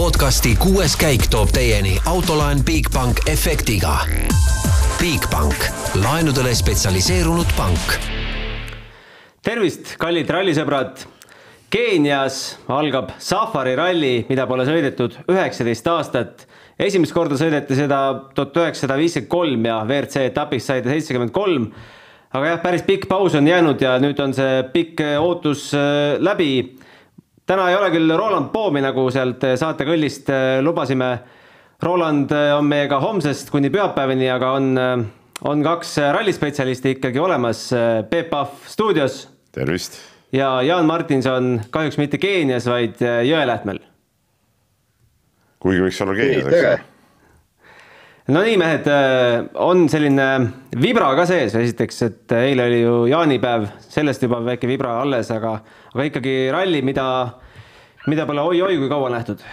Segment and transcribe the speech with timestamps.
[0.00, 3.98] podcasti kuues käik toob teieni autolaen Bigbank efektiga.
[4.96, 5.66] Bigbank,
[6.00, 7.98] laenudele spetsialiseerunud pank.
[9.44, 11.04] tervist, kallid rallisõbrad.
[11.68, 16.46] Keenias algab Safari ralli, mida pole sõidetud üheksateist aastat.
[16.78, 18.00] esimest korda sõideti seda
[18.34, 21.72] tuhat üheksasada viiskümmend kolm ja WRC etapis sai ta seitsekümmend kolm.
[22.32, 26.80] aga jah, päris pikk paus on jäänud ja nüüd on see pikk ootus äh, läbi
[27.50, 31.10] täna ei ole küll Roland Poomi, nagu sealt saatekõllist äh, lubasime.
[31.82, 34.70] Roland äh, on meiega homsest kuni pühapäevani, aga on,
[35.48, 37.66] on kaks rallispetsialisti ikkagi olemas.
[38.10, 39.24] Peep Pahv stuudios.
[39.52, 39.98] tervist.
[40.32, 43.82] ja Jaan Martinson kahjuks mitte Keenias, vaid Jõelähtmel.
[45.58, 46.78] kuigi võiks olla Keenias, eks ole
[48.30, 48.88] no nii, mehed,
[49.58, 50.26] on selline
[50.80, 55.56] vibra ka sees, esiteks, et eile oli ju jaanipäev, sellest juba väike vibra alles, aga,
[55.94, 57.06] aga ikkagi ralli, mida,
[58.08, 59.44] mida pole oi-oi kui kaua nähtud.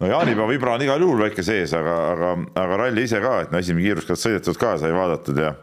[0.00, 2.34] no jaanipäeva vibra on igal juhul väike sees, aga, aga,
[2.64, 5.54] aga ralli ise ka, et no esimene kiiruskaart sõidetud ka sai vaadatud ja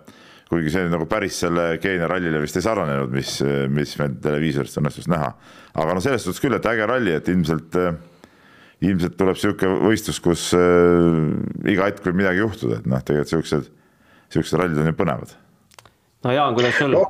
[0.50, 3.40] kuigi see nagu päris selle Keenia rallile vist ei sarnanenud, mis,
[3.74, 5.32] mis meil televiisorist õnnestus näha.
[5.74, 7.80] aga no selles suhtes küll, et äge ralli, et ilmselt
[8.84, 13.70] ilmselt tuleb niisugune võistlus, kus äh, iga hetk võib midagi juhtuda, et noh, tegelikult niisugused,
[14.30, 15.36] niisugused rallid on ju põnevad.
[16.26, 17.06] no Jaan, kuidas sul no.?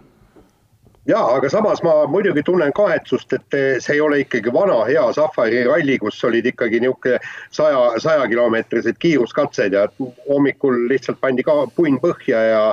[1.05, 5.63] Ja aga samas ma muidugi tunnen kahetsust, et see ei ole ikkagi vana hea Safari
[5.67, 7.19] ralli, kus olid ikkagi niisugune
[7.53, 9.87] saja, sajakilomeetrised kiiruskatsed ja
[10.29, 12.63] hommikul lihtsalt pandi ka punn põhja ja,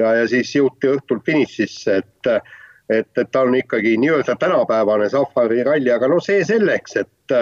[0.00, 2.32] ja, ja siis jõuti õhtul finišisse, et,
[2.88, 7.38] et, et ta on ikkagi nii-öelda tänapäevane Safari ralli, aga no see selleks, et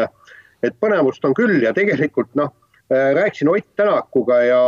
[0.64, 2.52] et põnevust on küll ja tegelikult noh,
[2.92, 4.62] äh, rääkisin Ott Tänakuga ja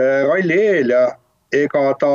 [0.00, 1.04] äh, ralli eel ja
[1.52, 2.12] ega ta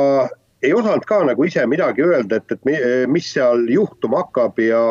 [0.62, 4.82] ei osanud ka nagu ise midagi öelda, et, et mis seal juhtuma hakkab ja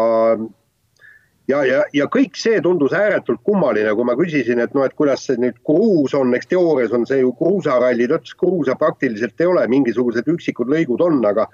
[1.47, 5.25] ja, ja, ja kõik see tundus ääretult kummaline, kui ma küsisin, et noh, et kuidas
[5.27, 9.51] see nüüd kruus on, eks teoorias on see ju kruusaralli, ta ütles, kruusa praktiliselt ei
[9.51, 11.47] ole, mingisugused üksikud lõigud on, aga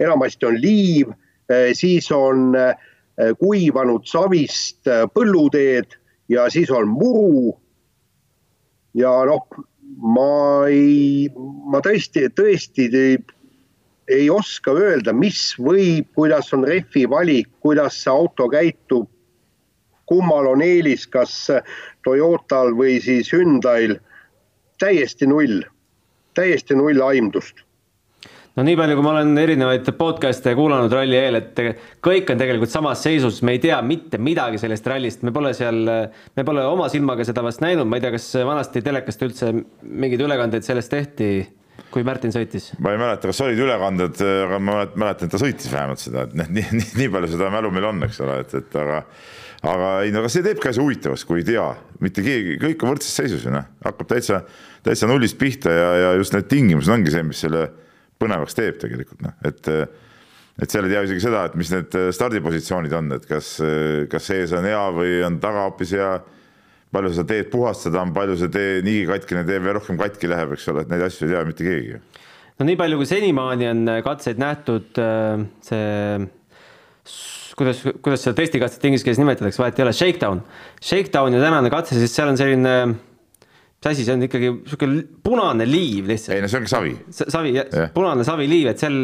[0.00, 1.12] enamasti on liiv,
[1.52, 2.52] äh, siis on
[3.14, 5.92] Äh, kuivanud savist äh, põlluteed
[6.32, 7.52] ja siis on muru.
[8.94, 9.44] ja noh,
[10.02, 11.28] ma ei,
[11.70, 12.88] ma tõesti, tõesti
[14.08, 19.08] ei, oska öelda, mis võib, kuidas on rehvi valik, kuidas see auto käitub.
[20.04, 21.48] kummal on eelis, kas
[22.04, 23.96] Toyotal või siis Hyundai'l,
[24.78, 25.62] täiesti null,
[26.36, 27.64] täiesti null aimdust.
[28.54, 31.56] No nii palju, kui ma olen erinevaid podcast'e kuulanud ralli eel, et
[32.04, 35.80] kõik on tegelikult samas seisus, me ei tea mitte midagi sellest rallist, me pole seal,
[36.36, 39.50] me pole oma silmaga seda vast näinud, ma ei tea, kas vanasti telekast üldse
[39.82, 41.30] mingeid ülekandeid sellest tehti,
[41.94, 42.72] kui Märtin sõitis?
[42.82, 46.36] ma ei mäleta, kas olid ülekanded, aga ma mäletan, et ta sõitis vähemalt seda, et
[46.38, 49.00] noh, nii, nii, nii palju seda mälu meil on, eks ole, et, et aga
[49.64, 51.64] aga ei no aga see teebki asja huvitavaks, kui ei tea,
[52.04, 54.42] mitte keegi, kõik on võrdses seisus ju noh, hakkab täitsa,
[54.84, 57.68] täitsa nullist pihta ja, ja just need tingimused ongi see, mis selle
[58.20, 59.70] põnevaks teeb tegelikult noh, et
[60.62, 63.56] et seal ei tea isegi seda, et mis need stardipositsioonid on, et kas,
[64.10, 66.12] kas ees on hea või on taga hoopis hea.
[66.94, 70.54] Palju seda teed puhastada on, palju see tee niigi katkine teeb ja rohkem katki läheb,
[70.56, 72.00] eks ole, et neid asju ei tea mitte keegi.
[72.58, 75.02] no nii palju, kui senimaani on katseid nähtud,
[75.68, 76.28] see
[77.58, 80.44] kuidas, kuidas seda testikatset inglise keeles nimetatakse, vahet ei ole, shakedown.
[80.82, 82.76] Shakedown ja tänane katse, siis seal on selline
[83.84, 86.36] mis asi see on ikkagi niisugune punane liiv lihtsalt.
[86.36, 86.92] ei no see ongi savi.
[87.12, 87.54] savi,
[87.94, 89.00] punane saviliiv, et seal,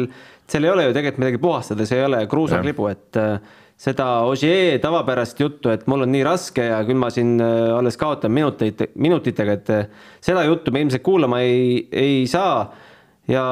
[0.49, 4.77] seal ei ole ju tegelikult midagi puhastada, see ei ole kruusaklibu, et äh, seda Ogier
[4.81, 8.83] tavapärast juttu, et mul on nii raske ja küll ma siin äh, alles kaotan minuteid,
[9.01, 12.69] minutitega, et äh, seda juttu me ilmselt kuulama ei, ei saa.
[13.29, 13.43] ja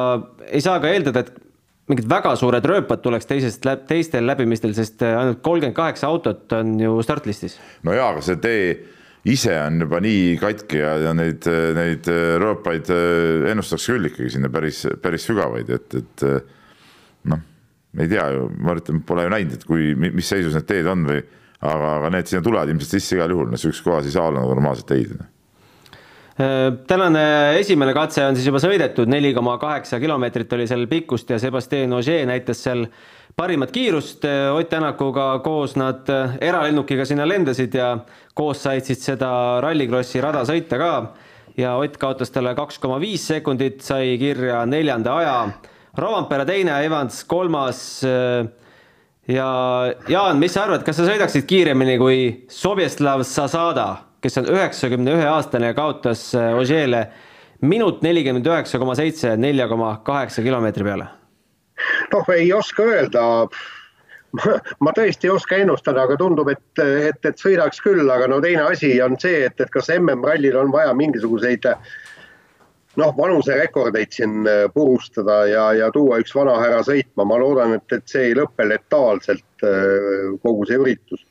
[0.50, 1.34] ei saa ka eeldada, et
[1.90, 7.02] mingid väga suured rööpad tuleks teisest, teistel läbimistel, sest ainult kolmkümmend kaheksa autot on ju
[7.06, 7.58] startlistis.
[7.84, 8.64] no jaa, aga see tee
[9.30, 12.06] ise on juba nii katki ja, ja neid, neid
[12.46, 16.60] rööpaid äh, ennustaks küll ikkagi sinna päris, päris sügavaid, et, et äh,
[17.94, 20.88] noh, ei tea ju, ma ütlen, pole ju näinud, et kui, mis seisus need teed
[20.90, 21.20] on või
[21.60, 24.46] aga, aga need sinna tulevad ilmselt sisse igal juhul, no sihukesed kohas ei saa olla
[24.46, 25.30] normaalset teid äh,
[26.88, 27.24] tänane
[27.60, 31.98] esimene katse on siis juba sõidetud, neli koma kaheksa kilomeetrit oli seal pikkust ja Sebastian
[31.98, 32.86] Ogier näitas seal
[33.40, 34.26] parimat kiirust.
[34.56, 36.08] Ott Tänakuga koos nad
[36.42, 37.94] eralennukiga sinna lendasid ja
[38.36, 39.30] koos said siis seda
[39.64, 40.94] Rallycrossi rada sõita ka
[41.60, 45.38] ja Ott kaotas talle kaks koma viis sekundit, sai kirja neljanda aja.
[45.98, 48.04] Rovanpera teine, Evans kolmas.
[49.28, 49.48] ja
[50.08, 52.20] Jaan, mis sa arvad, kas sa sõidaksid kiiremini kui
[52.50, 53.88] Sobjeslav Zasada,
[54.22, 57.08] kes on üheksakümne ühe aastane ja kaotas Ogier'le
[57.62, 61.10] minut nelikümmend üheksa koma seitse, nelja koma kaheksa kilomeetri peale?
[62.14, 63.26] noh, ei oska öelda
[64.86, 68.68] ma tõesti ei oska ennustada, aga tundub, et, et, et sõidaks küll, aga no teine
[68.70, 71.66] asi on see, et, et kas MM-rallil on vaja mingisuguseid
[73.00, 78.30] noh, vanuserekordeid siin purustada ja, ja tuua üks vanahärra sõitma, ma loodan, et, et see
[78.30, 79.68] ei lõpe letaalselt
[80.44, 81.24] kogu see üritus.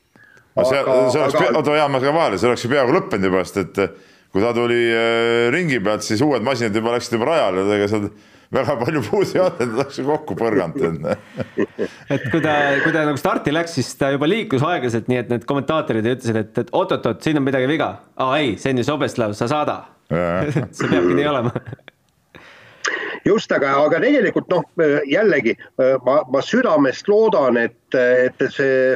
[0.59, 3.45] see, see oleks aga..., oota, jaa, ma segan vahele, see oleks ju peaaegu lõppenud juba,
[3.47, 4.81] sest et kui ta tuli
[5.53, 8.09] ringi pealt, siis uued masinad juba läksid juba rajale, ega seal
[8.53, 11.05] väga palju puudu ei olnud, et oleks kokku põrganud
[12.13, 15.31] et kui ta, kui ta nagu starti läks, siis ta juba liikus aeglaselt, nii et
[15.33, 17.91] need kommentaatorid ütlesid, et, et oot-oot-oot, siin on midagi viga.
[18.17, 19.79] aa ei, see on ju Sobeslav, sa saada
[20.75, 21.53] see peabki nii olema
[23.25, 24.65] just, aga, aga tegelikult noh,
[25.09, 25.55] jällegi
[26.05, 28.95] ma, ma südamest loodan, et, et see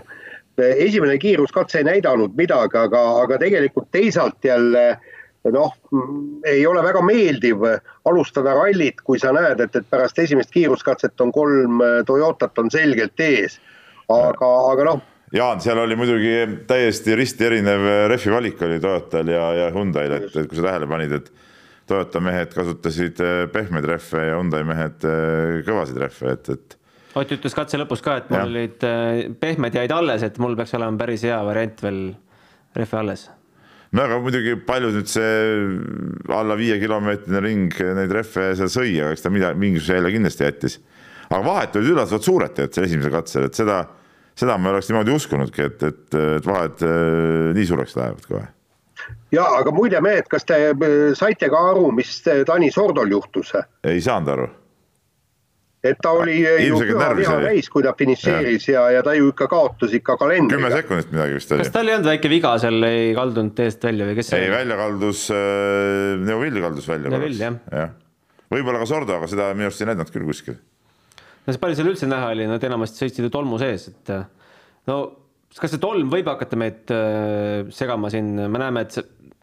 [0.57, 4.85] esimene kiiruskatse ei näidanud midagi, aga, aga tegelikult teisalt jälle
[5.51, 5.73] noh,
[6.47, 7.65] ei ole väga meeldiv
[8.07, 13.19] alustada rallit, kui sa näed, et, et pärast esimest kiiruskatset on kolm Toyotat on selgelt
[13.19, 13.59] ees.
[14.09, 15.01] aga, aga noh.
[15.33, 16.33] Jaan, seal oli muidugi
[16.69, 20.89] täiesti risti erinev rehvi valik oli Toyotal ja, ja Hyundai'l, et, et kui sa tähele
[20.89, 21.31] panid, et
[21.89, 26.77] Toyota mehed kasutasid eh, pehmeid rehve ja Hyundai mehed eh, kõvasid rehve, et, et
[27.19, 28.45] Ott ütles katse lõpus ka, et mul ja.
[28.49, 31.99] olid eh, pehmed jäid alles, et mul peaks olema päris hea variant veel
[32.77, 33.25] rehve alles
[33.93, 35.33] no aga muidugi palju nüüd see
[36.33, 40.79] alla viiekilomeetrine ring neid rehve seal sõi, aga eks ta midagi, mingisuguse jälje kindlasti jättis.
[41.29, 43.81] aga vahed olid üllatavalt suured tegelikult seal esimesel katsel, et seda,
[44.35, 48.47] seda ma ei oleks niimoodi uskunudki, et, et, et vahed äh, nii suureks lähevad kohe.
[49.35, 50.59] ja aga muide mehed, kas te
[51.19, 53.55] saite ka aru, mis Tanis Ordol juhtus?
[53.83, 54.51] ei saanud aru
[55.83, 59.27] et ta oli ju püha viha täis, kui ta finišeeris ja, ja, ja ta ju
[59.33, 60.55] ikka kaotas ikka kalendriga.
[60.55, 61.65] kümme sekundit midagi vist oli.
[61.65, 64.51] kas tal ei olnud väike viga seal, ei kaldunud teest välja või kes see ei,
[64.53, 67.11] välja kaldus äh,, Neuvill kaldus välja.
[67.11, 67.89] Neuvill jah ja.
[68.53, 70.59] võib-olla ka Sordo, aga seda minu arust ei näidanud küll kuskil.
[71.43, 74.25] No see palju seal üldse näha oli, nad enamasti sõitsid ju tolmu sees, et äh,
[74.89, 74.99] no
[75.57, 78.97] kas see tolm võib hakata meid äh, segama siin, me näeme, et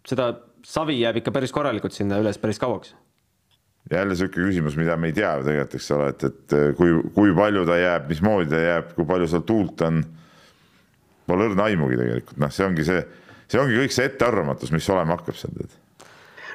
[0.09, 0.33] seda
[0.67, 2.95] savi jääb ikka päris korralikult sinna üles päris kauaks.
[3.91, 7.33] Jälle niisugune küsimus, mida me ei tea ju tegelikult, eks ole, et, et kui, kui
[7.35, 10.03] palju ta jääb, mismoodi ta jääb, kui palju seal tuult on.
[11.31, 13.01] Pole õrna aimugi tegelikult, noh, see ongi see,
[13.51, 15.79] see ongi kõik see ettearvamatus, mis olema hakkab seal tead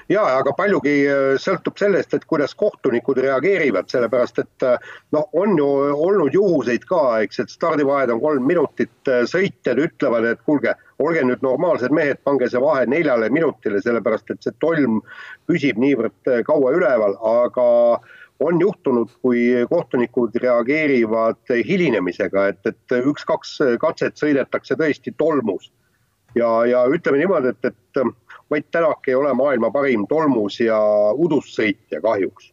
[0.09, 5.55] ja aga paljugi äh, sõltub sellest, et kuidas kohtunikud reageerivad, sellepärast et äh, noh, on
[5.57, 10.75] ju olnud juhuseid ka, eks, et stardivahed on kolm minutit, äh, sõitjad ütlevad, et kuulge,
[11.01, 15.01] olge nüüd normaalsed mehed, pange see vahe neljale minutile, sellepärast et see tolm
[15.49, 17.65] püsib niivõrd kaua üleval, aga
[18.43, 25.71] on juhtunud, kui kohtunikud reageerivad hilinemisega, et, et üks-kaks katset sõidetakse tõesti tolmus.
[26.35, 28.03] ja, ja ütleme niimoodi, et, et
[28.53, 30.77] Mait Tänak ei ole maailma parim tolmus ja
[31.13, 32.51] udussõitja kahjuks.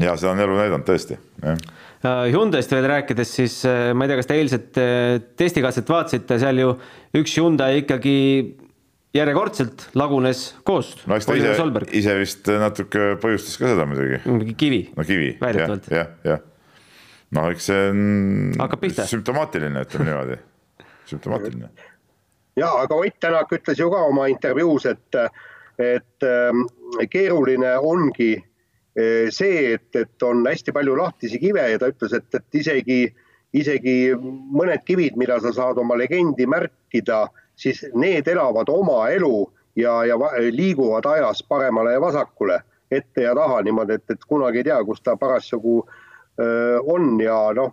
[0.00, 1.62] ja seda on elu näidanud tõesti, jah.
[2.02, 6.38] Äh, Hyundai'st veel rääkides, siis äh, ma ei tea, kas te eilset äh, testikatset vaatasite,
[6.42, 6.72] seal ju
[7.20, 8.16] üks Hyundai ikkagi
[9.14, 10.94] järjekordselt lagunes koos.
[11.06, 11.54] no eks ta ise,
[12.00, 14.22] ise vist natuke põhjustas ka seda muidugi.
[14.26, 14.82] mingi kivi.
[14.96, 16.42] no kivi, jah, jah, jah.
[17.38, 20.40] no eks see on sümptomaatiline, ütleme niimoodi,
[21.12, 21.91] sümptomaatiline
[22.56, 25.14] ja aga Ott Tänak ütles ju ka oma intervjuus, et,
[25.78, 26.64] et ähm,
[27.10, 32.28] keeruline ongi äh, see, et, et on hästi palju lahtisi kive ja ta ütles, et,
[32.34, 33.00] et isegi,
[33.52, 37.26] isegi mõned kivid, mida sa saad oma legendi märkida,
[37.56, 40.18] siis need elavad oma elu ja, ja
[40.50, 42.60] liiguvad ajas paremale ja vasakule,
[42.92, 47.38] ette ja taha niimoodi, et, et kunagi ei tea, kus ta parasjagu äh, on ja
[47.56, 47.72] noh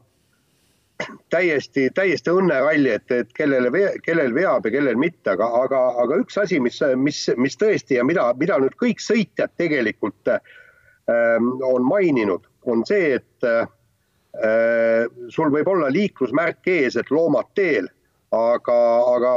[1.29, 3.71] täiesti, täiesti õnneralli, et, et kellele,
[4.05, 8.05] kellel veab ja kellel mitte, aga, aga, aga üks asi, mis, mis, mis tõesti ja
[8.07, 15.71] mida, mida nüüd kõik sõitjad tegelikult ähm, on maininud, on see, et äh, sul võib
[15.71, 17.89] olla liiklusmärk ees, et loomad teel,
[18.35, 18.79] aga,
[19.15, 19.33] aga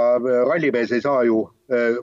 [0.51, 2.01] rallimees ei saa ju äh,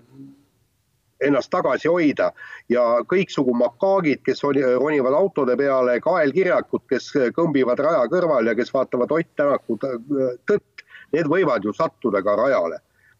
[1.25, 2.31] ennast tagasi hoida
[2.71, 9.11] ja kõiksugu makaagid, kes ronivad autode peale, kaelkirjakud, kes kõmbivad raja kõrval ja kes vaatavad
[9.15, 10.85] Ott Tänaku tõtt,
[11.15, 12.79] need võivad ju sattuda ka rajale.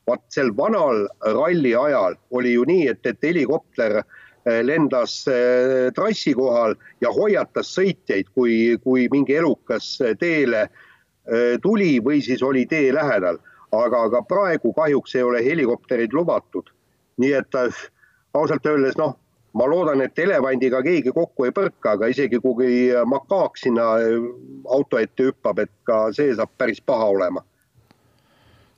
[0.09, 6.33] vaat sel vanal ralli ajal oli ju nii, et, et helikopter eh, lendas eh, trassi
[6.33, 12.89] kohal ja hoiatas sõitjaid, kui, kui mingi elukas teele eh, tuli või siis oli tee
[12.93, 13.37] lähedal.
[13.71, 16.71] aga, aga praegu kahjuks ei ole helikopterid lubatud
[17.19, 17.83] nii et äh,
[18.33, 19.15] ausalt öeldes noh,
[19.57, 24.17] ma loodan, et elevandiga keegi kokku ei põrka, aga isegi kui makaak sinna äh,
[24.69, 27.45] auto ette hüppab, et ka see saab päris paha olema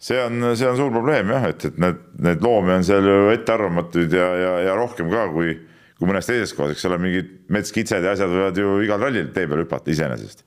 [0.02, 3.18] see on, see on suur probleem jah, et, et need, need loomi on seal ju
[3.36, 5.54] ettearvamatuid ja, ja, ja rohkem ka kui,
[6.00, 9.46] kui mõnes teises kohas, eks ole, mingid metskitsed ja asjad võivad ju igal rallil tee
[9.50, 10.42] peal hüpata iseenesest.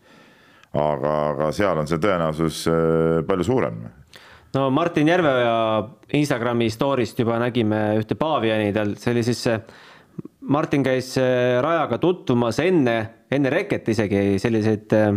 [0.74, 2.64] aga, aga seal on see tõenäosus
[3.28, 3.84] palju suurem
[4.54, 5.56] no Martin Järveoja
[6.14, 9.58] Instagrami story'st juba nägime ühte Paviani, tal see oli siis see,
[10.44, 12.96] Martin käis äh, rajaga tutvumas enne,
[13.32, 15.14] enne reket isegi selliseid, äh,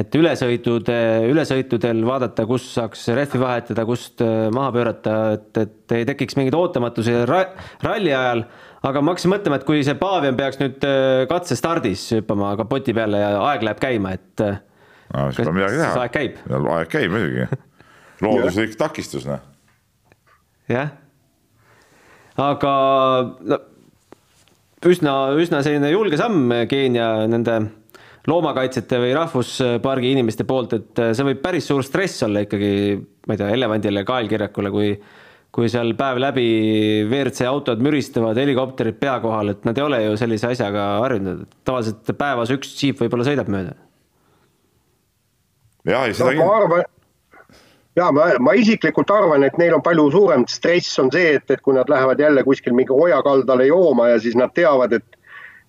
[0.00, 0.88] et ülesõidud,
[1.30, 6.56] ülesõitudel vaadata, kus saaks rehvi vahetada, kust äh, maha pöörata, et, et ei tekiks mingeid
[6.56, 7.44] ootamatusi ra
[7.84, 8.44] ralli ajal.
[8.88, 10.84] aga ma hakkasin mõtlema, et kui see Pavian peaks nüüd
[11.30, 15.30] katsestardis hüppama kapoti peale ja aeg läheb käima, et no,.
[15.52, 15.94] midagi teha.
[16.04, 16.44] aeg käib.
[16.48, 17.48] aeg käib muidugi
[18.24, 19.42] looduslik takistus, noh.
[20.70, 20.94] jah,
[22.38, 22.72] aga
[23.48, 23.60] no
[24.86, 27.60] üsna, üsna selline julge samm Keenia nende
[28.28, 33.40] loomakaitsjate või rahvuspargi inimeste poolt, et see võib päris suur stress olla ikkagi, ma ei
[33.40, 34.92] tea, elevandile, kaelkirjakule, kui
[35.54, 36.44] kui seal päev läbi
[37.06, 41.56] WRC autod müristavad, helikopterid pea kohal, et nad ei ole ju sellise asjaga harjunud, et
[41.66, 43.72] tavaliselt päevas üks džiip võib-olla sõidab mööda.
[45.88, 46.84] jah, ei seda no, kindlasti
[47.98, 51.62] ja ma, ma isiklikult arvan, et neil on palju suurem stress on see, et, et
[51.64, 55.18] kui nad lähevad jälle kuskil mingi oja kaldale jooma ja siis nad teavad, et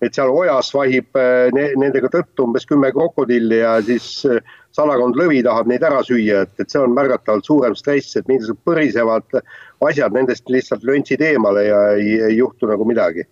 [0.00, 4.38] et seal ojas vahib äh, ne, nendega tõttu umbes kümme krokodilli ja siis äh,
[4.72, 8.64] sadakond lõvi tahab neid ära süüa, et, et see on märgatavalt suurem stress, et mingisugused
[8.64, 9.42] põrisevad
[9.90, 13.26] asjad nendest lihtsalt löntsid eemale ja ei, ei juhtu nagu midagi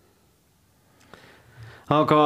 [1.94, 2.20] aga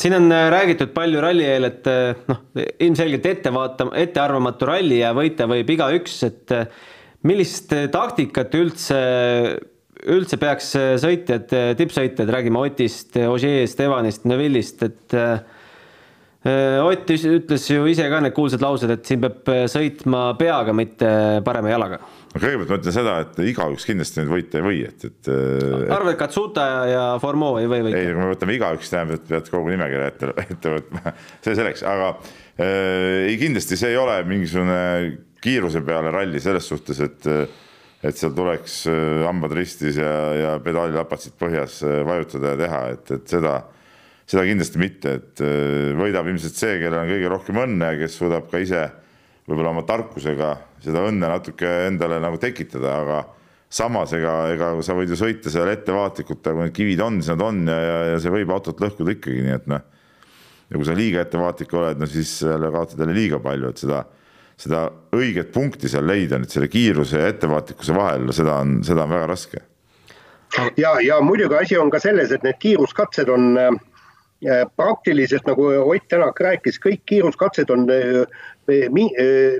[0.00, 2.42] siin on äh, räägitud palju ralli eel, et äh, noh,
[2.82, 6.66] ilmselgelt ette vaatama, ettearvamatu ralli ja võita võib igaüks, et äh,
[7.24, 8.98] millist taktikat üldse,
[10.12, 11.46] üldse peaks sõitjad,
[11.78, 15.14] tippsõitjad, räägime Otist, Ogier'st, Evanist, Neville'ist, et
[16.44, 21.08] Ott ütles ju ise ka need kuulsad laused, et siin peab sõitma peaga, mitte
[21.46, 22.02] parema jalaga
[22.34, 25.28] no kõigepealt ma ütlen seda, et igaüks kindlasti nüüd võita ei või, et, et.
[25.94, 28.00] arvad, Katsuta ja Formeau ei või võita?
[28.00, 31.84] ei, kui me võtame igaüks, tähendab, et pead kogu nimekirja ette, ette võtma, see selleks,
[31.86, 34.80] aga äh, ei, kindlasti see ei ole mingisugune
[35.44, 37.30] kiiruse peale ralli selles suhtes, et
[38.04, 43.14] et seal tuleks äh, hambad ristis ja, ja pedaalilapatsid põhjas äh, vajutada ja teha, et,
[43.16, 43.54] et seda,
[44.28, 48.48] seda kindlasti mitte, et äh, võidab ilmselt see, kellel on kõige rohkem õnne, kes suudab
[48.50, 48.86] ka ise
[49.44, 50.54] võib-olla oma tarkusega
[50.84, 53.18] seda õnne natuke endale nagu tekitada, aga
[53.74, 57.34] samas ega, ega sa võid ju sõita seal ettevaatlikult, aga kui need kivid on, siis
[57.34, 59.84] nad on ja, ja, ja see võib autot lõhkuda ikkagi, nii et noh.
[60.70, 64.02] ja kui sa liiga ettevaatlik oled, no siis jälle kaotad jälle liiga palju, et seda,
[64.60, 64.84] seda
[65.16, 69.28] õiget punkti seal leida nüüd selle kiiruse ja ettevaatlikkuse vahel, seda on, seda on väga
[69.32, 69.64] raske.
[70.80, 73.82] ja, ja muidugi asi on ka selles, et need kiiruskatsed on äh,
[74.76, 78.24] praktiliselt nagu Ott Tänak rääkis, kõik kiiruskatsed on äh,
[78.68, 78.88] äh,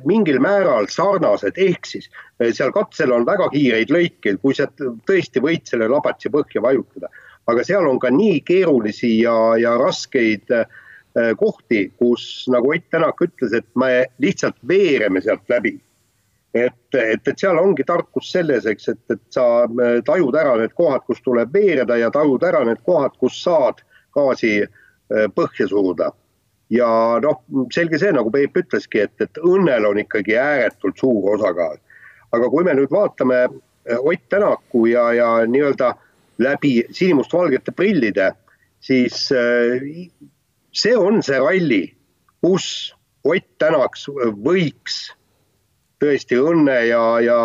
[0.05, 2.11] mingil määral sarnased, ehk siis
[2.43, 4.69] äh, seal katsel on väga kiireid lõikeid, kui sa
[5.09, 7.09] tõesti võid selle labatsi põhja vajutada.
[7.47, 10.49] aga seal on ka nii keerulisi ja, ja raskeid
[11.39, 15.81] kohti, kus nagu Ott Tänak ütles, et me lihtsalt veereme sealt läbi.
[16.55, 19.67] et, et, et seal ongi tarkus selles, eks, et, et sa
[20.05, 23.83] tajud ära need kohad, kus tuleb veereda ja tajud ära need kohad, kus saad
[24.15, 26.13] gaasi äh, põhja suruda.
[26.73, 26.89] ja
[27.23, 27.43] noh,
[27.75, 31.77] selge see, nagu Peep ütleski, et, et õnnel on ikkagi ääretult suur osakaal.
[32.33, 35.95] aga kui me nüüd vaatame äh, Ott Tänaku ja, ja nii-öelda
[36.39, 38.33] läbi sinimustvalgete prillide,
[38.81, 40.09] siis äh,
[40.73, 41.85] see on see ralli,
[42.43, 42.95] kus
[43.25, 44.01] Ott Tänak
[44.45, 45.13] võiks
[46.03, 47.39] tõesti õnne ja, ja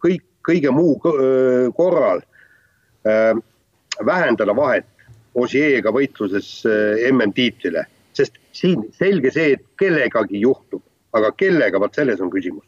[0.00, 0.94] kõik, kõige muu
[1.76, 2.22] korral
[4.06, 4.86] vähendada vahet
[5.34, 10.82] Osieega võitluses eh, MM-tiitlile, sest siin selge see, et kellegagi juhtub,
[11.16, 12.66] aga kellega, vot selles on küsimus.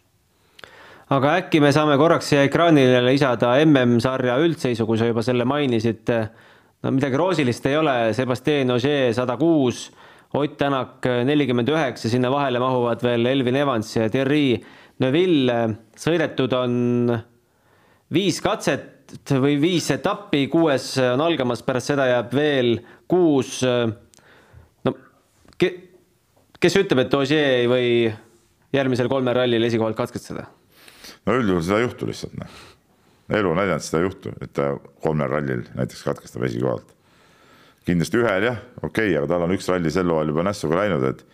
[1.12, 6.08] Aga äkki me saame korraks siia ekraanile lisada MM-sarja üldseisu, kui sa juba selle mainisid.
[6.82, 9.90] no midagi roosilist ei ole, Sebastian Ogier sada kuus,
[10.34, 14.56] Ott Tänak nelikümmend üheksa, sinna vahele mahuvad veel Elvin Evans ja Thierry
[14.98, 15.76] Neuville.
[15.94, 16.74] sõidetud on
[18.10, 18.93] viis katset,
[19.40, 22.70] või viis etappi, kuues on algamas, pärast seda jääb veel
[23.08, 23.60] kuus.
[24.84, 24.94] no
[25.58, 25.70] ke,
[26.60, 27.88] kes ütleb, et Ogier ei või
[28.74, 30.46] järgmisel kolmel rallil esikohalt katkestada?
[31.26, 32.58] no üldjuhul seda ei juhtu lihtsalt noh.
[33.38, 36.90] elu on näidanud, seda juhtu, et ta kolmel rallil näiteks katkestab esikohalt.
[37.86, 41.08] kindlasti ühel jah, okei okay,, aga tal on üks ralli sel hooajal juba nässuga läinud,
[41.12, 41.24] et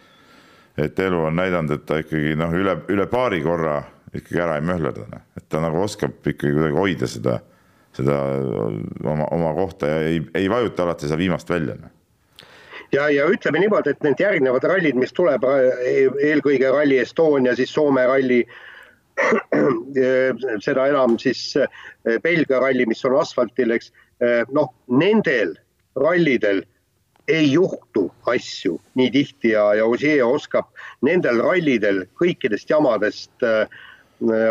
[0.81, 3.83] et elu on näidanud, et ta ikkagi noh, üle, üle paari korra
[4.15, 7.41] ikkagi ära ei möhlerda, noh, et ta nagu oskab ikkagi kuidagi hoida seda
[8.01, 8.19] seda
[9.05, 11.77] oma, oma kohta ja ei, ei vajuta alati seda viimast välja.
[11.81, 11.93] Noh.
[12.93, 18.07] ja, ja ütleme niimoodi, et need järgnevad rallid, mis tuleb eelkõige Rally Estonia, siis Soome
[18.11, 18.43] ralli,
[20.67, 21.55] seda enam siis
[22.25, 23.93] Belgia ralli, mis on asfaltil, eks
[24.57, 25.57] noh, nendel
[25.99, 26.65] rallidel
[27.31, 30.71] ei juhtu asju nii tihti ja, ja Ogier oskab
[31.07, 33.71] nendel rallidel kõikidest jamadest äh,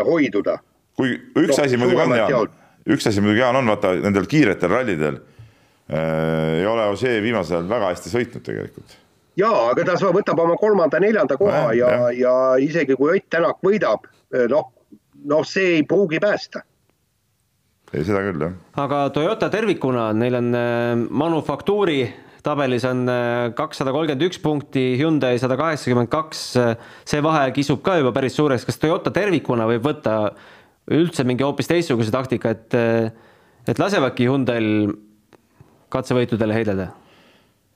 [0.06, 0.58] hoiduda.
[0.96, 2.56] kui üks no, asi muidugi on, Jaan,
[2.88, 7.70] üks asi muidugi Jaan on, vaata nendel kiiretel rallidel äh, ei ole Ogier viimasel ajal
[7.70, 8.96] väga hästi sõitnud tegelikult.
[9.38, 14.08] Ja, aga ta võtab oma kolmanda-neljanda koha ja, ja, ja isegi kui Ott Tänak võidab,
[14.50, 14.72] noh,
[15.30, 16.64] noh, see ei pruugi päästa.
[17.90, 18.58] Ei, seda küll, jah.
[18.78, 22.04] aga Toyota tervikuna, neil on äh, manufaktuuri
[22.44, 26.70] tabelis on äh, kakssada kolmkümmend üks punkti, Hyundai sada kaheksakümmend kaks, äh,
[27.08, 30.14] see vahe kisub ka juba päris suureks, kas Toyota tervikuna võib võtta
[30.90, 32.78] üldse mingi hoopis teistsuguse taktika, et
[33.70, 34.90] et lasevadki Hyundai'l
[35.92, 36.90] katsevõitudele heidelda?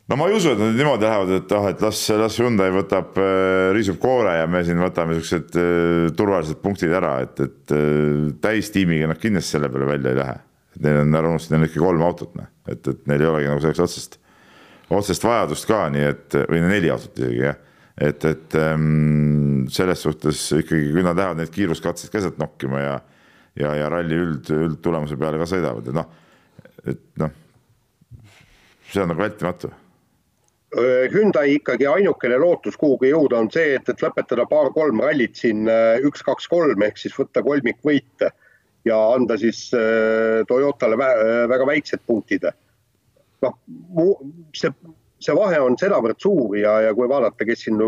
[0.08, 3.16] no ma ei usu, et nad niimoodi lähevad, et ah, et las, las Hyundai võtab
[3.20, 8.26] äh,, riisub koore ja me siin võtame siuksed äh, turvalised punktid ära, et, et äh,
[8.44, 10.36] täistiimiga nad kindlasti selle peale välja ei lähe.
[10.84, 13.48] Neil on, ära unustada, neil on ikka kolm autot, noh, et, et neil ei olegi
[13.48, 14.18] nagu selleks otsest,
[14.92, 17.60] otsest vajadust ka, nii et või neli autot isegi jah.
[17.94, 18.84] et, et ähm,
[19.72, 22.98] selles suhtes ikkagi, kui nad lähevad neid kiiruskatseid keset nokkima ja,
[23.60, 26.10] ja, ja ralli üld, üldtulemuse peale ka sõidavad, et noh,
[26.84, 27.32] et noh,
[28.90, 29.72] see on nagu vältimatu
[31.12, 35.68] Hyundai ikkagi ainukene lootus kuhugi jõuda on see, et, et lõpetada paar-kolm rallit siin
[36.08, 38.32] üks-kaks-kolm ehk siis võtta kolmikvõite
[38.88, 39.68] ja anda siis
[40.48, 42.48] Toyotale väga väiksed punktid.
[43.44, 43.54] noh,
[44.56, 44.72] see,
[45.20, 47.78] see vahe on sedavõrd suur ja, ja kui vaadata, kes siin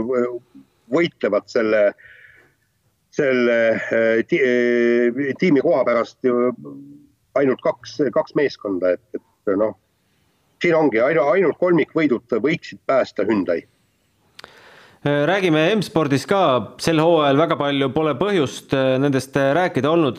[0.92, 1.82] võitlevad selle,
[3.14, 3.56] selle
[4.28, 4.40] ti,
[5.40, 6.28] tiimi koha pärast
[7.36, 9.76] ainult kaks, kaks meeskonda, et, et noh
[10.62, 13.62] siin ongi ainult, ainult kolmikvõidud võiksid päästa Hyundai
[15.06, 16.40] räägime M-spordis ka,
[16.82, 20.18] sel hooajal väga palju pole põhjust nendest rääkida olnud,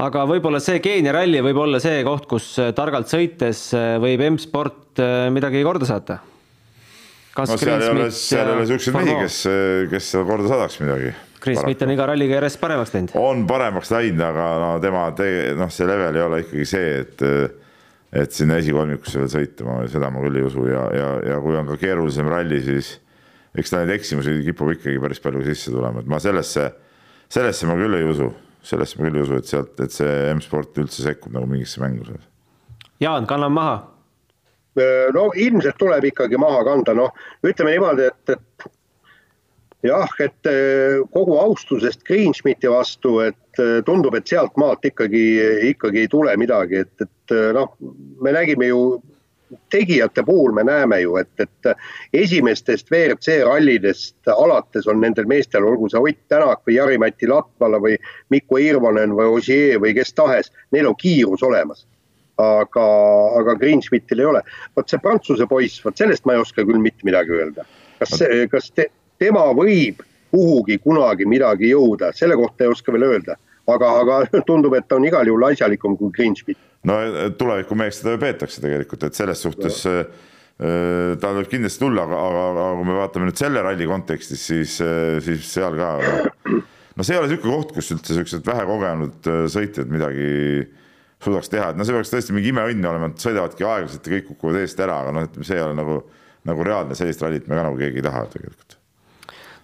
[0.00, 3.66] aga võib-olla see Keenia ralli võib olla see koht, kus targalt sõites
[4.00, 5.02] võib M-sport
[5.34, 6.22] midagi korda saata.
[7.38, 9.38] No seal ei ole, seal ei ole siukseid mehi, kes,
[9.90, 11.14] kes seal korda saadaks midagi.
[11.44, 13.12] Chris Schmidt on iga ralliga järjest paremaks läinud.
[13.20, 15.08] on paremaks läinud, aga no tema,
[15.58, 17.26] noh, see level ei ole ikkagi see, et
[18.14, 21.56] et sinna esikolmikusse veel sõita, ma seda ma küll ei usu ja, ja, ja kui
[21.58, 22.92] on ka keerulisem ralli, siis
[23.58, 26.68] eks ta neid eksimusi kipub ikkagi päris palju sisse tulema, et ma sellesse,
[27.34, 28.30] sellesse ma küll ei usu,
[28.66, 32.06] sellesse ma küll ei usu, et sealt, et see M-sport üldse sekkub nagu mingisse mängu.
[33.02, 33.74] Jaan, kanname maha.
[35.14, 37.12] No ilmselt tuleb ikkagi maha kanda, noh,
[37.46, 38.66] ütleme niimoodi, et, et
[39.86, 45.24] jah, et eh, kogu austusest Greenschmidti vastu, et eh, tundub, et sealt maalt ikkagi,
[45.70, 47.76] ikkagi ei tule midagi, et, et noh,
[48.24, 48.84] me nägime ju
[49.70, 51.76] tegijate puhul me näeme ju, et, et
[52.12, 57.98] esimestest WRC rallidest alates on nendel meestel, olgu see Ott Tänak või Jari-Mati Latvala või
[58.34, 61.86] Mikko Irvonen või Ossier või kes tahes, neil on kiirus olemas.
[62.40, 62.86] Aga,
[63.40, 64.42] aga Greenschmidtil ei ole.
[64.76, 67.66] vot see Prantsuse poiss, vot sellest ma ei oska küll mitte midagi öelda.
[68.00, 68.18] kas,
[68.50, 68.88] kas te,
[69.22, 70.02] tema võib
[70.34, 73.38] kuhugi kunagi midagi jõuda, selle kohta ei oska veel öelda,
[73.70, 76.58] aga, aga tundub, et ta on igal juhul asjalikum kui Greenspit.
[76.84, 76.98] no
[77.38, 80.04] tulevikumeheks teda ju peetakse tegelikult, et selles suhtes no.
[80.58, 84.46] äh, tal võib kindlasti tulla, aga, aga, aga kui me vaatame nüüd selle ralli kontekstis,
[84.50, 85.94] siis, äh, siis seal ka
[86.94, 90.32] no see ei ole niisugune koht, kus üldse niisugused vähekogenud äh, sõitjad midagi
[91.24, 94.30] suudaks teha, et no see peaks tõesti mingi imeõnn olema, et sõidavadki aeglaselt ja kõik
[94.32, 96.00] kukuvad eest ära, aga noh, et see ei ole nagu,
[96.48, 98.80] nagu reaalne, sellist rallit me ka nagu keegi ei taha tegelikult.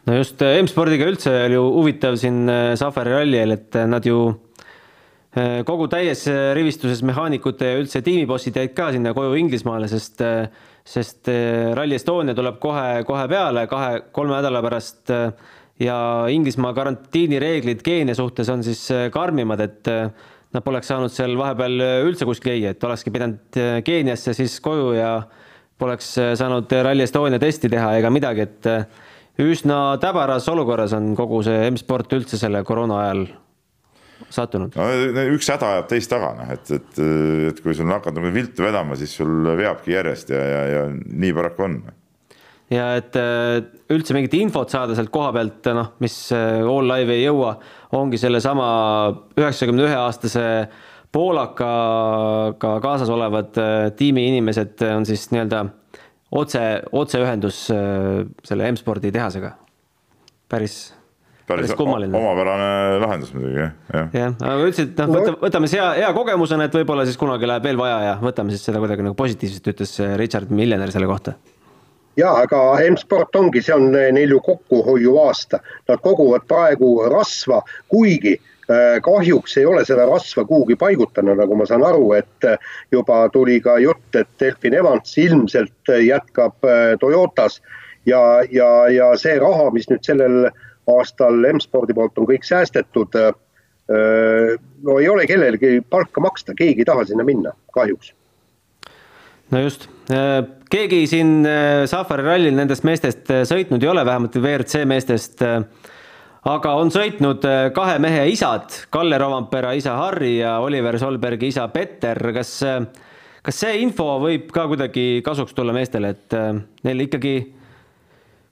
[0.08, 4.06] No just äh, M-spordiga üldse oli ju huvitav siin äh, Safari ralliel, et äh, nad
[4.06, 4.30] ju
[5.62, 6.24] kogu täies
[6.58, 10.18] rivistuses mehaanikute ja üldse tiimibossid jäid ka sinna koju Inglismaale, sest,
[10.82, 11.30] sest
[11.78, 15.12] Rally Estonia tuleb kohe-kohe peale kahe-kolme nädala pärast
[15.86, 16.00] ja
[16.34, 18.82] Inglismaa karantiinireeglid Keenia suhtes on siis
[19.14, 19.92] karmimad, et
[20.54, 25.12] nad poleks saanud seal vahepeal üldse kuskil käia, et olekski pidanud Keeniasse siis koju ja
[25.80, 28.70] poleks saanud Rally Estonia testi teha ega midagi, et
[29.40, 33.24] üsna täbaras olukorras on kogu see M-sport üldse selle koroona ajal
[34.28, 34.88] sattunud no,.
[35.34, 37.00] üks häda ajab teist taga, noh, et, et,
[37.50, 41.32] et kui sul hakkad nagu viltu vedama, siis sul veabki järjest ja, ja, ja nii
[41.36, 41.78] paraku on.
[42.74, 43.60] ja et äh,
[43.92, 47.56] üldse mingit infot saada sealt koha pealt, noh, mis äh, all live ei jõua,
[47.96, 48.68] ongi sellesama
[49.38, 50.44] üheksakümne ühe aastase
[51.12, 55.64] poolakaga kaasas olevad äh, tiimi inimesed on siis nii-öelda
[56.30, 59.52] otse, otseühendus äh, selle M-spordi tehasega.
[60.50, 60.76] päris,
[61.46, 62.16] päris kummaline.
[62.18, 63.74] omapärane lahendus muidugi jah,
[64.14, 64.34] jah.
[64.38, 67.78] aga et noh, võta, võtame siis hea, hea kogemusena, et võib-olla siis kunagi läheb veel
[67.78, 71.34] vaja ja võtame siis seda kuidagi nagu positiivselt, ütles äh, Richard Millener selle kohta
[72.20, 78.36] ja aga M-sport ongi, see on neil ju kokkuhoiu aasta, nad koguvad praegu rasva, kuigi
[79.02, 82.46] kahjuks ei ole seda rasva kuhugi paigutanud, nagu ma saan aru, et
[82.92, 86.68] juba tuli ka jutt, et Delfin Evans ilmselt jätkab
[87.00, 87.60] Toyotas
[88.06, 90.50] ja, ja, ja see raha, mis nüüd sellel
[90.90, 93.18] aastal M-spordi poolt on kõik säästetud.
[93.90, 98.14] no ei ole kellelegi palka maksta, keegi ei taha sinna minna, kahjuks.
[99.50, 101.44] no just, keegi siin
[101.90, 105.44] Safari rallil nendest meestest sõitnud ei ole, vähemalt WRC meestest.
[106.50, 107.44] aga on sõitnud
[107.76, 112.58] kahe mehe isad, Kalle Rovampera isa Harri ja Oliver Solbergi isa Petter, kas,
[113.42, 116.38] kas see info võib ka kuidagi kasuks tulla meestele, et
[116.84, 117.36] neil ikkagi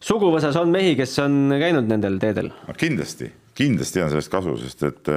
[0.00, 2.52] suguvõsas on mehi, kes on käinud nendel teedel?
[2.78, 5.12] kindlasti, kindlasti on sellest kasu, sest et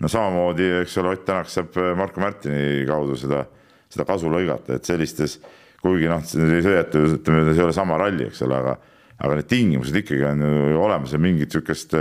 [0.00, 3.44] no samamoodi, eks ole, Ott Tänak saab Marko Märtini kaudu seda,
[3.90, 5.38] seda kasu lõigata, et sellistes,
[5.80, 8.76] kuigi noh, ei sõidetud, ütleme, see ei ole sama ralli, eks ole, aga
[9.20, 11.92] aga need tingimused ikkagi on ju olemas ja mingit niisugust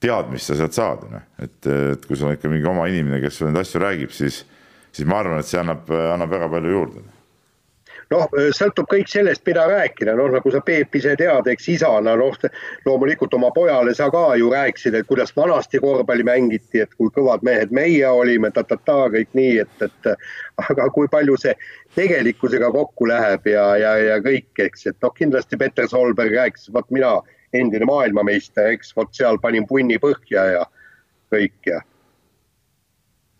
[0.00, 3.40] teadmist sa sealt saad, noh, et, et kui sul on ikka mingi oma inimene, kes
[3.40, 4.42] sulle neid asju räägib, siis,
[4.92, 7.04] siis ma arvan, et see annab, annab väga palju juurde
[8.12, 12.36] noh, sõltub kõik sellest, mida rääkida, noh nagu sa Peep ise tead, eks isana noh,
[12.86, 17.44] loomulikult oma pojale sa ka ju rääkisid, et kuidas vanasti korvpalli mängiti, et kui kõvad
[17.46, 20.10] mehed meie olime ta,, ta-ta-ta, kõik nii, et, et
[20.70, 21.56] aga kui palju see
[21.96, 26.88] tegelikkusega kokku läheb ja, ja, ja kõik, eks, et noh, kindlasti Peter Solberg rääkis, vot
[26.94, 27.18] mina,
[27.56, 30.64] endine maailmameister, eks, vot seal panin punni põhja ja
[31.32, 31.80] kõik ja.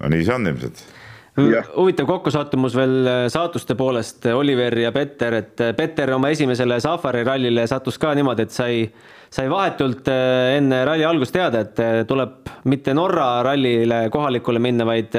[0.03, 0.87] no nii see on ilmselt
[1.37, 6.79] huvitav kokkusattumus veel äh, saatuste poolest, äh, Oliver ja Petter, et äh, Petter oma esimesele
[6.81, 8.87] Safari rallile sattus ka niimoodi, et sai,
[9.33, 15.17] sai vahetult enne ralli algust teada, et tuleb mitte Norra rallile kohalikule minna, vaid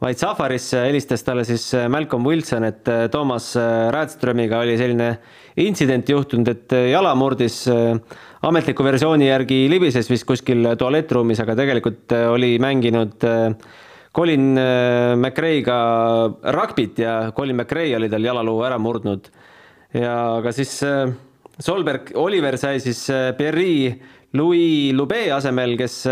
[0.00, 3.50] vaid Safarisse helistas talle siis Malcolm Wilson, et Toomas
[3.92, 5.10] Radströmiga oli selline
[5.60, 7.66] intsident juhtunud, et jala murdis
[8.48, 13.28] ametliku versiooni järgi libises vist kuskil tualettruumis, aga tegelikult oli mänginud
[14.12, 15.76] Colin äh, McRae'ga
[16.56, 19.30] rugbit ja Colin McRae oli tal jalaluu ära murdnud.
[19.94, 21.10] ja ka siis äh,
[21.60, 23.98] Solberg, Oliver sai siis äh, Pierre
[24.34, 26.04] Louis Lube asemel, kes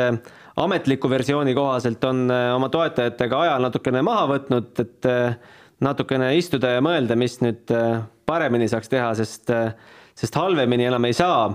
[0.58, 5.06] ametliku versiooni kohaselt on oma toetajatega aja natukene maha võtnud, et
[5.86, 7.70] natukene istuda ja mõelda, mis nüüd
[8.26, 9.54] paremini saaks teha, sest,
[10.18, 11.46] sest halvemini enam ei saa.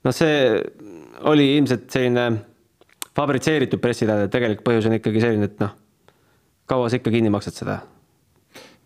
[0.00, 0.56] no see
[1.28, 2.30] oli ilmselt selline
[3.12, 5.76] fabritseeritud pressiteade, tegelik põhjus on ikkagi selline, et noh
[6.70, 7.80] kaua sa ikka kinni maksad seda?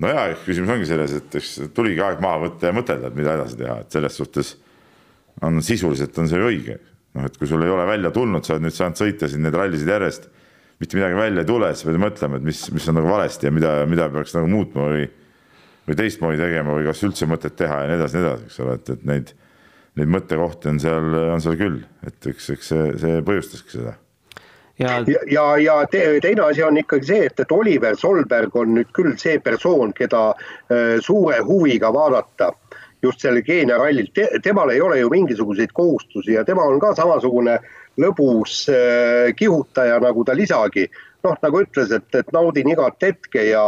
[0.01, 3.37] no ja, küsimus ongi selles, et eks tuligi aeg maha võtta ja mõtelda, et mida
[3.39, 4.55] edasi teha, et selles suhtes
[5.47, 6.79] on sisuliselt on see õige.
[7.17, 9.57] noh, et kui sul ei ole välja tulnud, sa oled nüüd saanud sõita siin neid
[9.57, 10.29] rallisid järjest,
[10.81, 13.55] mitte midagi välja ei tule, siis pead mõtlema, et mis, mis on nagu valesti ja
[13.55, 15.09] mida, mida peaks nagu muutma või
[15.89, 18.77] või teistmoodi tegema või kas üldse mõtet teha ja nii edasi, nii edasi, eks ole,
[18.79, 19.33] et, et neid,
[19.99, 23.97] neid mõttekohti on seal, on seal küll, et eks, eks see, see põhjustaski seda
[24.81, 28.75] ja, ja, ja, ja te, teine asi on ikkagi see, et, et Oliver Solberg on
[28.79, 32.53] nüüd küll see persoon, keda äh, suure huviga vaadata
[33.03, 36.95] just sellel Keenia rallil Te,, temal ei ole ju mingisuguseid kohustusi ja tema on ka
[36.97, 37.59] samasugune
[38.01, 40.89] lõbus äh, kihutaja nagu tal isagi.
[41.25, 43.65] noh, nagu ütles, et, et naudin igat hetke ja,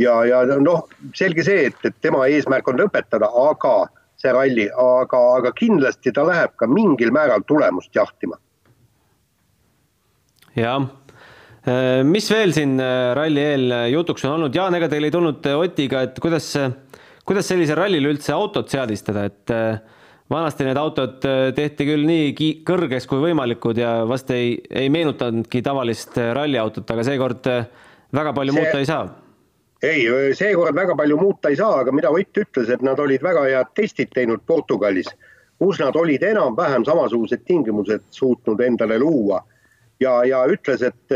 [0.00, 3.74] ja, ja noh, selge see, et, et tema eesmärk on lõpetada, aga
[4.16, 8.40] see ralli, aga, aga kindlasti ta läheb ka mingil määral tulemust jahtima
[10.56, 10.84] jah,
[11.66, 15.14] äh, mis veel siin äh, ralli eel äh, jutuks on olnud, Jaan, ega teil ei
[15.14, 16.52] tulnud Otiga, et kuidas,
[17.28, 19.54] kuidas sellisel rallil üldse autot seadistada, et
[20.32, 21.18] vanasti need autod
[21.56, 27.50] tehti küll nii kõrgeks kui võimalikud ja vast ei, ei meenutanudki tavalist ralliautot, aga seekord
[28.16, 29.04] väga palju see, muuta ei saa.
[29.84, 30.06] ei,
[30.38, 33.72] seekord väga palju muuta ei saa, aga mida Ott ütles, et nad olid väga head
[33.76, 35.12] testid teinud Portugalis,
[35.60, 39.42] kus nad olid enam-vähem samasugused tingimused suutnud endale luua
[40.02, 41.14] ja, ja ütles, et,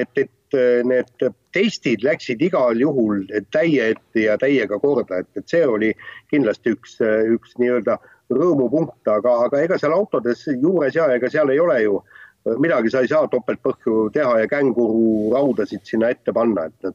[0.00, 5.66] et, et need testid läksid igal juhul täie ette ja täiega korda, et, et see
[5.66, 5.92] oli
[6.32, 6.96] kindlasti üks,
[7.36, 7.98] üks nii-öelda
[8.30, 12.00] rõõmupunkt, aga, aga ega seal autodes juures ja ega seal ei ole ju
[12.62, 16.94] midagi, sa ei saa topeltpõhju teha ja känguru raudasid sinna ette panna, et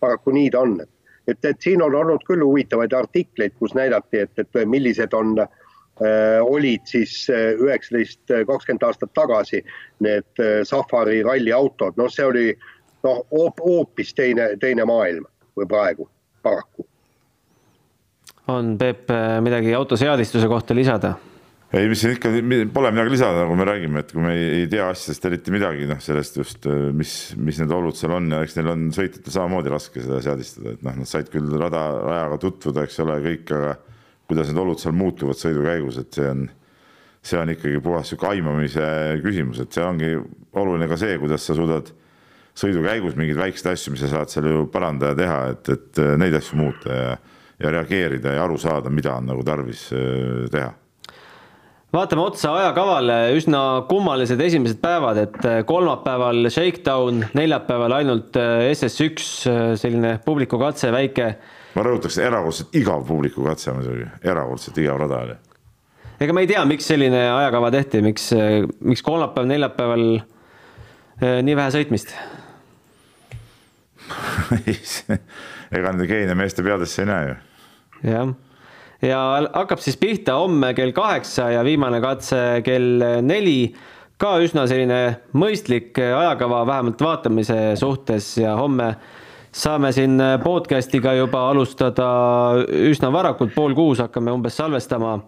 [0.00, 0.78] paraku nii ta on.
[1.26, 5.63] et, et siin on olnud küll huvitavaid artikleid, kus näidati, et, et millised on Äh,
[6.42, 9.60] olid siis äh, üheksateist, äh, kakskümmend aastat tagasi
[10.02, 12.48] need Safari ralliautod, noh, see oli
[13.06, 16.08] noh, hoopis teine, teine maailm kui praegu,
[16.42, 16.86] paraku.
[18.50, 21.14] on Peep midagi autoseadistuse kohta lisada?
[21.74, 22.30] ei, mis siin ikka,
[22.74, 25.86] pole midagi lisada, nagu me räägime, et kui me ei, ei tea asjadest eriti midagi,
[25.90, 29.72] noh, sellest just, mis, mis need olud seal on ja eks neil on sõitjatel samamoodi
[29.72, 33.74] raske seda seadistada, et noh, nad said küll rada, rajaga tutvuda, eks ole, kõik, aga
[34.34, 36.46] kuidas need olud seal muutuvad sõidu käigus, et see on,
[37.24, 38.86] see on ikkagi puhas sihuke aimamise
[39.22, 40.10] küsimus, et see ongi
[40.58, 41.92] oluline ka see, kuidas sa suudad
[42.58, 46.02] sõidu käigus mingeid väikseid asju, mis sa saad seal ju parandada ja teha, et, et
[46.18, 47.10] neid asju muuta ja,
[47.62, 50.72] ja reageerida ja aru saada, mida on nagu tarvis äh, teha
[51.94, 59.28] vaatame otsa ajakavale, üsna kummalised esimesed päevad, et äh, kolmapäeval Shakedown, neljapäeval ainult äh, SS1,
[59.78, 61.36] selline publikukatse väike.
[61.74, 65.36] Ma rõhutaks, erakordselt igav publikukatse muidugi, erakordselt igav rada oli
[66.22, 68.30] ega ma ei tea, miks selline ajakava tehti, miks,
[68.86, 72.14] miks kolmapäev, neljapäeval eh, nii vähe sõitmist
[75.74, 77.36] ega nende geene meeste peadesse ei näe ju.
[78.10, 78.34] jah,
[79.04, 83.74] ja hakkab siis pihta homme kell kaheksa ja viimane katse kell neli.
[84.20, 85.00] ka üsna selline
[85.34, 88.94] mõistlik ajakava, vähemalt vaatamise suhtes ja homme
[89.54, 92.08] saame siin podcast'iga juba alustada
[92.90, 95.18] üsna varakult, pool kuus hakkame umbes salvestama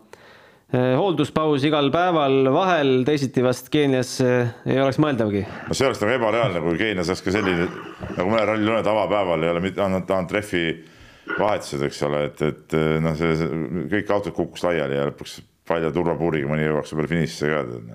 [0.74, 5.44] Eh, hoolduspaus igal päeval vahel, teisiti vast Keenias eh, ei oleks mõeldavgi.
[5.68, 7.68] no see oleks nagu ebareaalne, kui Keenias oleks ka selline,
[8.16, 10.64] nagu mõnel rallil on, et avapäeval ei ole mitte ainult, ainult rehvi
[11.36, 13.46] vahetused, eks ole, et, et noh, see,
[13.94, 15.36] kõik autod kukuks laiali ja lõpuks
[15.70, 17.94] palja turvapuuriga mõni jõuaks võib-olla finišisse ka tead.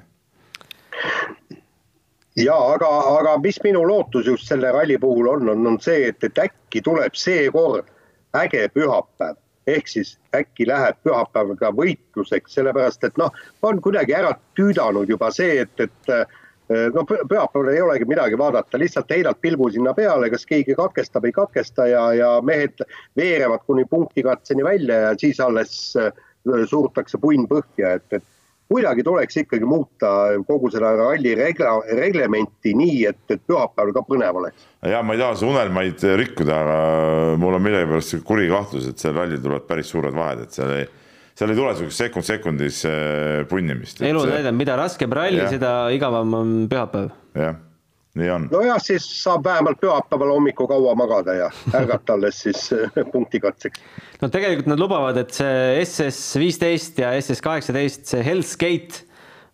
[2.35, 2.89] Ja aga,
[3.19, 6.81] aga mis minu lootus just selle ralli puhul on, on, on see, et, et äkki
[6.83, 7.89] tuleb seekord
[8.37, 9.39] äge pühapäev.
[9.67, 13.29] Ehk siis äkki läheb pühapäeval ka võitluseks, sellepärast et noh,
[13.61, 18.79] on kuidagi ära tüüdanud juba see, et, et eh, no pühapäeval ei olegi midagi vaadata,
[18.81, 22.81] lihtsalt heidad pilgu sinna peale, kas keegi katkestab, ei katkesta ja, ja mehed
[23.19, 26.09] veerevad kuni punktikatseni välja ja siis alles eh,
[26.65, 28.25] surutakse punn põhja, et, et
[28.71, 30.11] kuidagi tuleks ikkagi muuta
[30.47, 34.67] kogu seda ralli regla, reglementi nii, et, et pühapäeval ka põnev oleks.
[34.87, 36.77] ja ma ei taha su unelmaid rikkuda, aga
[37.41, 40.87] mul on millegipärast kuri kahtlus, et seal rallil tulevad päris suured vahed, et seal ei,
[41.37, 44.03] seal ei tule sihukest sekund sekundis äh, punnimist.
[44.07, 47.11] elu näitab, mida raskem ralli, seda igavam on pühapäev.
[47.37, 47.59] jah.
[48.51, 51.47] Nojah, siis saab vähemalt pühapäeval hommikul kaua magada ja
[51.77, 52.65] ärgata alles siis
[53.13, 53.79] punktikatseks.
[54.21, 59.07] no tegelikult nad lubavad, et see SS viisteist ja SS kaheksateist, see Hell's Gate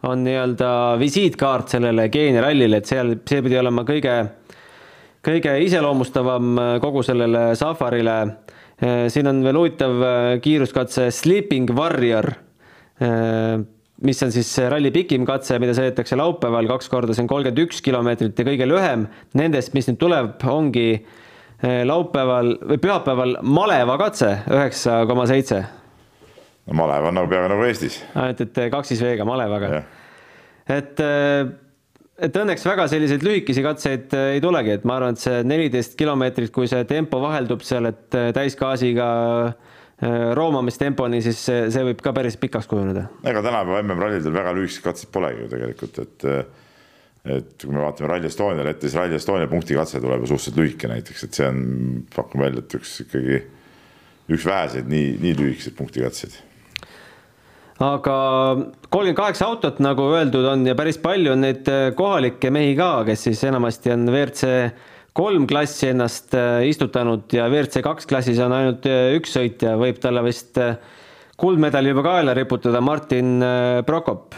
[0.07, 4.17] on nii-öelda visiitkaart sellele Keenia rallile, et seal, see pidi olema kõige,
[5.25, 8.17] kõige iseloomustavam kogu sellele safarile.
[9.09, 10.03] siin on veel huvitav
[10.41, 12.33] kiiruskatse Sleeping Warrior
[14.05, 17.81] mis on siis ralli pikim katse, mida sõidetakse laupäeval kaks korda, see on kolmkümmend üks
[17.85, 19.07] kilomeetrit ja kõige lühem
[19.37, 25.63] nendest, mis nüüd tuleb, ongi eh, laupäeval või pühapäeval maleva katse üheksa koma seitse.
[26.67, 28.01] no malev on nagu peaaegu nagu Eestis.
[28.13, 29.81] ainult, et kaks siis veega malevaga.
[30.67, 31.49] et, eh,
[32.29, 35.97] et õnneks väga selliseid lühikesi katseid eh, ei tulegi, et ma arvan, et see neliteist
[35.97, 39.09] kilomeetrit, kui see tempo vaheldub seal, et täisgaasiga
[39.49, 39.53] Äh,
[40.37, 43.07] roomamistemponi, siis see, see võib ka päris pikaks kujuneda.
[43.25, 46.27] ega tänapäeva MM-rallidel väga lühikesed katsed polegi ju tegelikult, et
[47.27, 50.87] et kui me vaatame Rally Estoniale ette, siis Rally Estonia punktikatse tuleb ju suhteliselt lühike
[50.87, 51.63] näiteks, et see on,
[52.13, 53.41] pakun välja, et üks ikkagi
[54.31, 56.37] üks väheseid nii, nii lühikeseid punktikatseid.
[57.83, 58.17] aga
[58.89, 63.27] kolmkümmend kaheksa autot, nagu öeldud on ja päris palju on neid kohalikke mehi ka, kes
[63.29, 64.53] siis enamasti on WRC
[65.17, 69.97] kolm klassi ennast äh, istutanud ja WRC kaks klassis on ainult äh, üks sõitja, võib
[70.03, 70.77] talle vist äh,
[71.41, 73.37] kuldmedali juba kaela riputada, Martin
[73.85, 74.37] Prokop.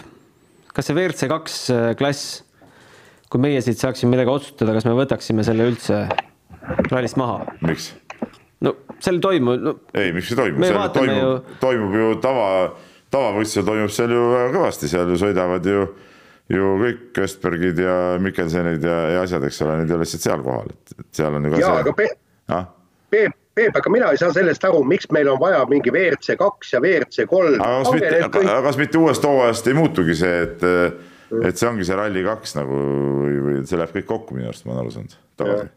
[0.76, 1.58] kas see WRC kaks
[2.00, 2.42] klass,
[3.32, 6.04] kui meie siit saaksime midagi otsustada, kas me võtaksime selle üldse
[6.92, 7.44] rallist maha?
[7.63, 7.94] miks?
[8.63, 9.76] no seal toimub no,.
[9.96, 12.50] ei, miks ei toimu, seal toimub ju..., toimub ju tava,
[13.15, 15.88] tavavõistlusel toimub seal ju väga kõvasti, seal ju sõidavad ju
[16.50, 20.44] ju kõik Östbergid ja Mikkelsonid ja, ja asjad, eks ole, need ei ole lihtsalt seal
[20.46, 21.84] kohal, et, seal on ju ka ja, see.
[21.86, 22.68] aga Peep ah?,
[23.10, 26.76] Peep, Peep, aga mina ei saa sellest aru, miks meil on vaja mingi WRC kaks
[26.76, 27.62] ja WRC kolm.
[27.62, 28.52] aga kas mitte, kõik...
[28.68, 30.70] kas mitte uuest hooajast ei muutugi see, et,
[31.42, 32.86] et see ongi see Rally2 nagu
[33.24, 35.70] või, või see läheb kõik kokku minu arust, ma olen aru saanud tagasi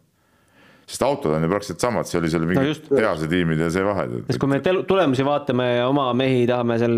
[0.92, 3.84] sest autod on ju praktiliselt samad, see oli seal mingid no tehase tiimid ja see
[3.86, 4.04] vahe.
[4.26, 6.96] sest kui me tulemusi vaatame ja oma mehi tahame seal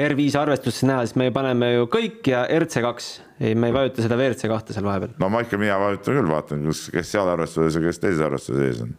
[0.00, 3.10] R5 arvestuses näha, siis me paneme ju kõik ja RC2,
[3.44, 5.12] ei, me ei vajuta seda WRC kahte seal vahepeal.
[5.20, 8.64] no ma ikka, mina vajutan küll, vaatan, kus, kes seal arvestuses ja kes teises arvestuses
[8.70, 8.96] ees on.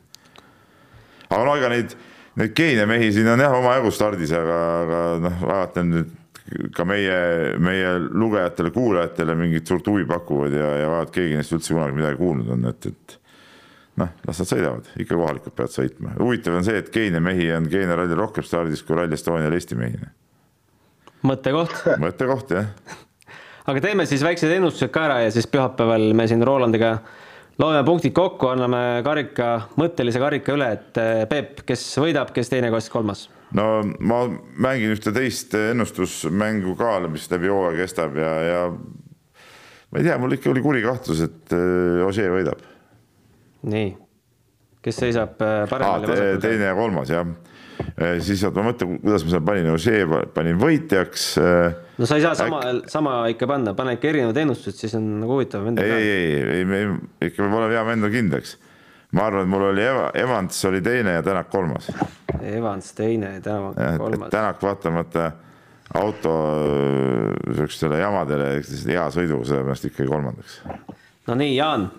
[1.31, 1.97] aga no ega neid,
[2.37, 6.15] neid Keenia mehi siin on jah omajagu stardis, aga, aga noh, vaatan nüüd
[6.77, 11.73] ka meie, meie lugejatele, kuulajatele mingit suurt huvi pakuvad ja, ja vaat keegi neist üldse
[11.73, 13.23] kunagi midagi kuulnud on, et, et
[13.97, 16.15] noh, las nad sõidavad, ikka kohalikud peavad sõitma.
[16.19, 19.77] huvitav on see, et Keenia mehi on Keenia rallil rohkem stardis kui Rally Estonial Eesti
[19.79, 19.99] mehi.
[21.27, 21.77] mõttekoht.
[22.03, 22.97] mõttekoht, jah.
[23.67, 26.97] aga teeme siis väiksed ennustused ka ära ja siis pühapäeval me siin Rolandiga
[27.61, 32.71] loeme punktid kokku, anname karika, mõttelise karika üle, et eh, Peep, kes võidab, kes teine,
[32.73, 33.27] kes kolmas?
[33.57, 34.25] no ma
[34.59, 40.35] mängin ühte teist ennustusmängu ka, mis läbi hooaja kestab ja, ja ma ei tea, mul
[40.35, 42.61] ikka oli kuri kahtlus, et eh, Ožee võidab.
[43.67, 43.91] Nii,
[44.83, 46.41] kes seisab eh, paremal ja vasakul?
[46.47, 47.27] teine ja kolmas jah
[48.23, 51.25] siis oota, ma mõtlen, kuidas ma seal panin, Ožee panin võitjaks
[51.97, 55.07] no sa ei saa sama Äk..., sama ikka panna, pane ikka erinevad ennustused, siis on
[55.21, 55.67] nagu huvitav.
[55.73, 56.81] ei, ei, ei, ei, me
[57.21, 58.55] ikka peab olema jääma endale kindlaks.
[59.17, 61.91] ma arvan, et mul oli Eva, Evans oli teine ja Tänak kolmas.
[62.41, 64.29] Evans teine ja Tänak kolmas.
[64.29, 65.31] Tänak vaatamata
[65.95, 66.33] auto
[67.53, 68.49] sihukestele jamadele,
[68.89, 70.59] hea sõiduga, sellepärast ikkagi kolmandaks.
[71.27, 71.89] no nii, Jaan.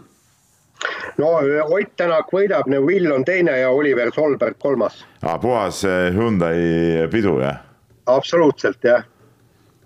[1.18, 1.34] No
[1.68, 5.04] Ott Tänak võidab, Neville on teine ja Oliver Solberg kolmas.
[5.40, 7.62] puhas eh, Hyundai pidu, jah?
[8.06, 9.04] absoluutselt, jah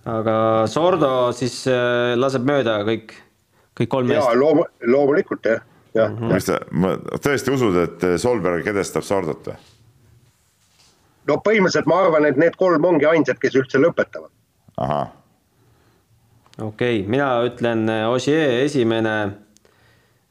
[0.08, 0.36] aga
[0.70, 3.14] Sordo siis äh, laseb mööda kõik,
[3.78, 4.22] kõik kolm meest.
[4.22, 5.62] jaa, loom-, loomulikult jah,
[5.94, 6.18] jah mm.
[6.18, 6.32] -hmm.
[6.34, 6.58] mis sa,
[7.22, 9.56] tõesti usud, et Solberg edestab Sordot või?
[11.30, 14.30] no põhimõtteliselt ma arvan, et need kolm ongi ainsad, kes üldse lõpetavad.
[14.76, 15.14] ahah.
[16.58, 19.16] okei okay,, mina ütlen Ossier esimene,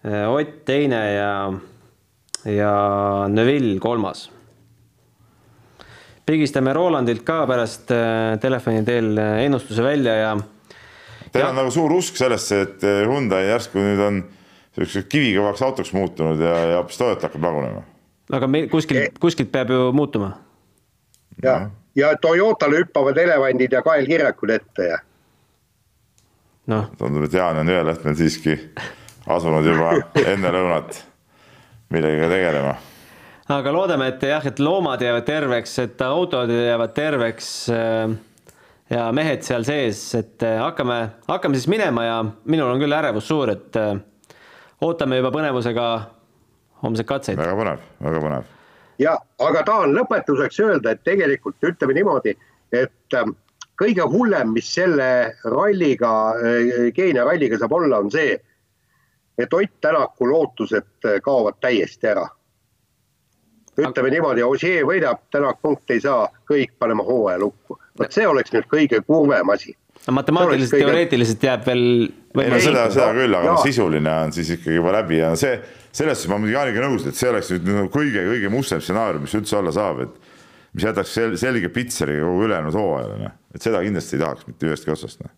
[0.02, 1.34] Ott teine ja,
[2.50, 2.72] ja
[3.30, 4.32] Neville kolmas
[6.32, 10.36] pigistame Rolandilt ka pärast äh, telefoni teel äh, ennustuse välja ja.
[11.32, 14.22] Teil on nagu suur usk sellesse, et äh, Hyundai järsku nüüd on
[14.78, 17.84] siukseks kivikõvaks autoks muutunud ja, ja hoopis Toyota hakkab lagunema.
[18.32, 20.34] aga meil kuskilt, kuskilt peab ju muutuma.
[21.44, 21.58] ja,
[21.96, 25.02] ja Toyotale hüppavad elevandid ja kaelkirjakud ette ja.
[26.72, 26.90] noh.
[26.98, 28.60] tundub, et Jaan on Jõelehtmel siiski
[29.38, 31.04] asunud juba enne lõunat
[31.92, 32.78] millegagi tegelema
[33.58, 38.14] aga loodame, et jah, et loomad jäävad terveks, et autod jäävad terveks äh,
[38.92, 43.28] ja mehed seal sees, et äh, hakkame, hakkame siis minema ja minul on küll ärevus
[43.32, 43.94] suur, et äh,
[44.86, 45.88] ootame juba põnevusega
[46.86, 47.42] homseid katseid.
[47.42, 48.52] väga põnev, väga põnev.
[49.02, 49.18] ja,
[49.48, 52.36] aga tahan lõpetuseks öelda, et tegelikult ütleme niimoodi,
[52.72, 53.20] et
[53.82, 55.10] kõige hullem, mis selle
[55.44, 56.14] ralliga,
[56.96, 58.38] Keenia ralliga saab olla, on see,
[59.38, 62.28] et Ott Tänaku lootused kaovad täiesti ära
[63.80, 67.78] ütleme niimoodi, Ossier võidab, Tänak punkte ei saa, kõik paneme hooaja lukku.
[68.00, 69.76] vot see oleks nüüd kõige kurvem asi.
[70.08, 70.88] no matemaatiliselt, kõige...
[70.88, 71.86] teoreetiliselt jääb veel.
[72.42, 75.60] ei no seda, seda küll, aga no, sisuline on siis ikkagi juba läbi ja see,
[75.92, 79.38] selles suhtes ma muidugi Jaaniga nõus, et see oleks nüüd nagu kõige-kõige mustem stsenaarium, mis
[79.40, 80.34] üldse olla saab, et
[80.76, 83.38] mis jätaks sel, selge pitseriga kogu ülejäänud hooajale, noh.
[83.56, 85.38] et seda kindlasti ei tahaks mitte ühestki otsast, noh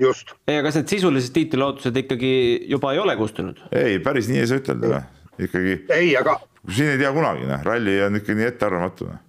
[0.00, 0.34] just.
[0.46, 2.32] ei, aga kas need sisulised tiitlilootused ikkagi
[2.70, 3.60] juba ei ole kustunud?
[3.72, 5.80] ei, päris nii ei saa ütelda, noh, ikkagi.
[5.94, 9.10] ei, aga siin ei tea kunagi, noh, ralli on ikka nii ettearvamatu.
[9.10, 9.20] Noh.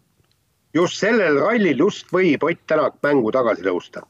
[0.75, 4.05] just sellel rallil just võib Ott Tänak mängu tagasi tõusta.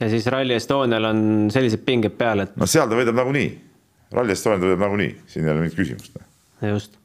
[0.00, 1.22] ja siis Rally Estonial on
[1.54, 2.56] sellised pinged peal, et.
[2.56, 3.48] no seal ta võidab nagunii,
[4.14, 6.18] Rally Estonial ta võidab nagunii, siin ei ole mingit küsimust.
[6.18, 6.28] Noh.
[6.74, 6.98] just,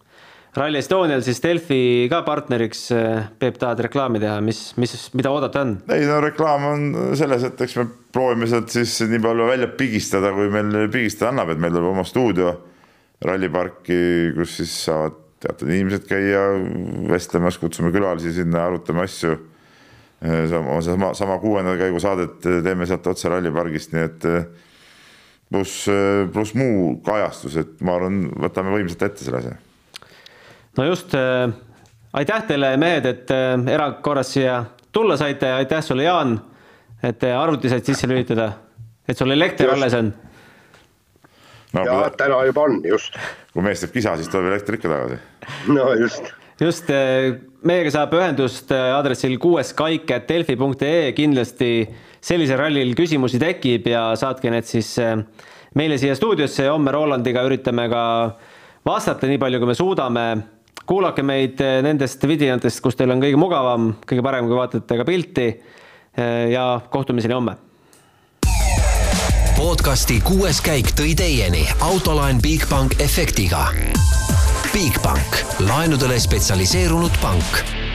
[0.58, 5.62] Rally Estonial siis Delfi ka partneriks, eh, Peep, tahad reklaami teha, mis, mis, mida oodata
[5.62, 5.76] on?
[5.94, 6.88] ei no reklaam on
[7.20, 11.54] selles, et eks me proovime sealt siis nii palju välja pigistada, kui meil pigistada annab,
[11.54, 12.56] et meil tuleb oma stuudio
[13.26, 14.00] ralliparki,
[14.40, 16.42] kus siis saavad teatud inimesed käia
[17.12, 19.38] vestlemas, kutsume külalisi sinna, arutame asju.
[20.50, 24.28] sama, sama, sama kuuenda käigu saadet teeme sealt otse rallipargist, nii et
[25.48, 25.86] pluss,
[26.34, 29.56] pluss muu kajastus, et ma arvan, võtame võimsalt ette selle asja.
[30.78, 31.50] No just äh,,
[32.14, 36.38] aitäh teile, mehed, et äh, erakorras siia tulla saite, aitäh sulle, Jaan,
[37.04, 38.52] et arvuti said sisse lülitada,
[39.08, 40.12] et sul elekter alles on
[41.74, 41.86] no,.
[41.86, 43.18] ja täna juba on, just.
[43.54, 45.20] kui mees teeb kisa, siis tuleb elekter ikka tagasi.
[45.74, 46.34] no just.
[46.62, 47.32] just, eh,
[47.66, 51.74] meiega saab ühendust eh, aadressil kuueskaik.delfi.ee, kindlasti
[52.20, 54.98] sellisel rallil küsimusi tekib ja saatke need siis
[55.78, 58.04] meile siia stuudiosse ja homme Rolandiga üritame ka
[58.86, 60.26] vastata nii palju, kui me suudame.
[60.90, 65.50] Kuulake meid nendest vidinatest, kus teil on kõige mugavam, kõige parem, kui vaatate ka pilti.
[66.50, 67.54] ja kohtumiseni homme
[69.60, 73.66] podcasti kuues käik tõi teieni autolaen Bigbank efektiga.
[74.72, 77.89] Bigbank, laenudele spetsialiseerunud pank